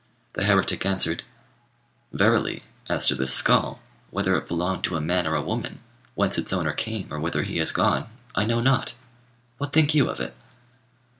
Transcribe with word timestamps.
The 0.33 0.45
heretic 0.45 0.83
answered 0.83 1.21
"'Verily, 2.11 2.63
as 2.89 3.05
to 3.05 3.13
this 3.13 3.31
skull, 3.35 3.81
whether 4.09 4.35
it 4.35 4.47
belonged 4.47 4.83
to 4.85 4.95
a 4.95 4.99
man 4.99 5.27
or 5.27 5.35
a 5.35 5.43
woman, 5.43 5.77
whence 6.15 6.39
its 6.39 6.51
owner 6.51 6.73
came 6.73 7.07
or 7.13 7.19
whither 7.19 7.43
he 7.43 7.59
has 7.59 7.71
gone, 7.71 8.07
I 8.33 8.45
know 8.45 8.61
not. 8.61 8.95
What 9.59 9.73
think 9.73 9.93
you 9.93 10.09
of 10.09 10.19
it?" 10.19 10.33